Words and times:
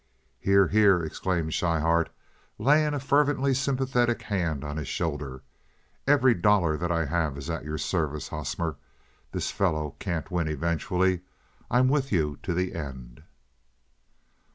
"Hear, 0.39 0.69
hear!" 0.69 1.03
exclaimed 1.03 1.53
Schryhart, 1.53 2.09
laying 2.57 2.95
a 2.95 2.99
fervently 2.99 3.53
sympathetic 3.53 4.23
hand 4.23 4.63
on 4.63 4.77
his 4.77 4.87
shoulder. 4.87 5.43
"Every 6.07 6.33
dollar 6.33 6.75
that 6.75 6.91
I 6.91 7.05
have 7.05 7.37
is 7.37 7.51
at 7.51 7.63
your 7.65 7.77
service, 7.77 8.29
Hosmer. 8.29 8.77
This 9.31 9.51
fellow 9.51 9.93
can't 9.99 10.31
win 10.31 10.47
eventually. 10.47 11.21
I'm 11.69 11.87
with 11.87 12.11
you 12.11 12.39
to 12.41 12.55
the 12.55 12.73
end." 12.73 13.21